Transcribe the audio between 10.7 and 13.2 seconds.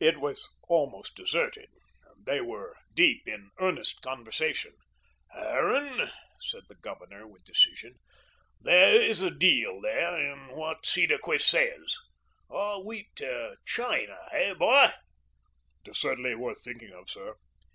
Cedarquist says. Our wheat